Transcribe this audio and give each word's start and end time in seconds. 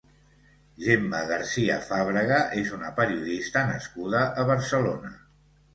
Gemma 0.85 1.19
Garcia 1.33 1.77
Fàbrega 1.89 2.41
és 2.63 2.73
una 2.79 2.91
periodista 3.03 3.65
nascuda 3.75 4.27
a 4.45 4.51
Barcelona. 4.55 5.19